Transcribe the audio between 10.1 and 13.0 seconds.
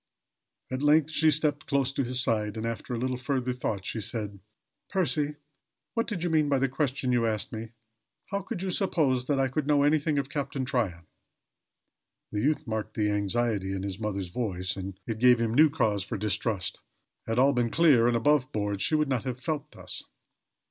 of Captain Tryon?" The youth marked